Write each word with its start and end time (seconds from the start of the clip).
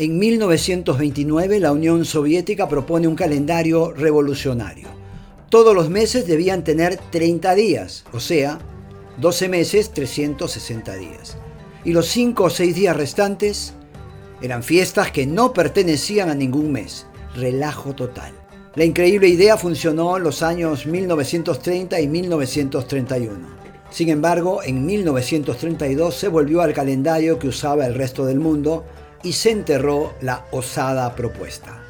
En 0.00 0.16
1929 0.16 1.58
la 1.58 1.72
Unión 1.72 2.04
Soviética 2.04 2.68
propone 2.68 3.08
un 3.08 3.16
calendario 3.16 3.90
revolucionario. 3.90 4.86
Todos 5.50 5.74
los 5.74 5.90
meses 5.90 6.28
debían 6.28 6.62
tener 6.62 7.00
30 7.10 7.52
días, 7.56 8.04
o 8.12 8.20
sea, 8.20 8.60
12 9.16 9.48
meses, 9.48 9.90
360 9.90 10.94
días. 10.94 11.36
Y 11.84 11.92
los 11.92 12.06
5 12.06 12.44
o 12.44 12.48
6 12.48 12.76
días 12.76 12.96
restantes 12.96 13.74
eran 14.40 14.62
fiestas 14.62 15.10
que 15.10 15.26
no 15.26 15.52
pertenecían 15.52 16.30
a 16.30 16.34
ningún 16.36 16.70
mes. 16.70 17.06
Relajo 17.34 17.92
total. 17.92 18.32
La 18.76 18.84
increíble 18.84 19.26
idea 19.26 19.56
funcionó 19.56 20.16
en 20.16 20.22
los 20.22 20.44
años 20.44 20.86
1930 20.86 22.00
y 22.00 22.06
1931. 22.06 23.48
Sin 23.90 24.10
embargo, 24.10 24.62
en 24.62 24.86
1932 24.86 26.14
se 26.14 26.28
volvió 26.28 26.60
al 26.60 26.72
calendario 26.72 27.40
que 27.40 27.48
usaba 27.48 27.84
el 27.84 27.96
resto 27.96 28.24
del 28.26 28.38
mundo 28.38 28.84
y 29.22 29.32
se 29.32 29.50
enterró 29.50 30.14
la 30.20 30.44
osada 30.50 31.14
propuesta. 31.14 31.87